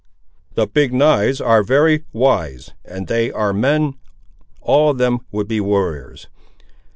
[0.55, 3.99] "The Big knives are very wise, and they are men;
[4.59, 6.25] all of them would be warriors.